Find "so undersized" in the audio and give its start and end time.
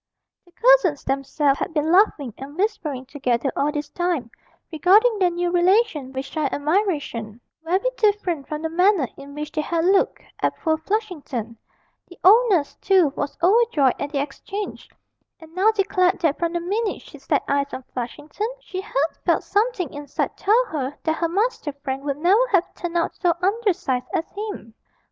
23.15-24.07